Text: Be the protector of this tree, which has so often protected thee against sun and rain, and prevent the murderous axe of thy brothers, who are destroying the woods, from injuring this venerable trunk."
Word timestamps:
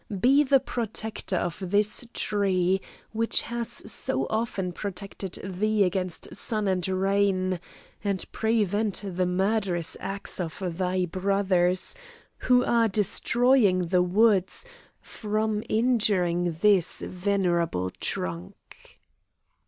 Be 0.19 0.41
the 0.43 0.59
protector 0.59 1.35
of 1.35 1.59
this 1.63 2.07
tree, 2.11 2.81
which 3.11 3.43
has 3.43 3.69
so 3.69 4.25
often 4.31 4.71
protected 4.71 5.33
thee 5.43 5.83
against 5.83 6.33
sun 6.33 6.67
and 6.67 6.87
rain, 6.87 7.59
and 8.03 8.25
prevent 8.31 9.03
the 9.05 9.27
murderous 9.27 9.95
axe 9.99 10.39
of 10.39 10.59
thy 10.79 11.05
brothers, 11.05 11.93
who 12.37 12.65
are 12.65 12.87
destroying 12.87 13.89
the 13.93 14.01
woods, 14.01 14.65
from 15.03 15.63
injuring 15.69 16.53
this 16.61 17.01
venerable 17.01 17.91
trunk." 17.91 18.55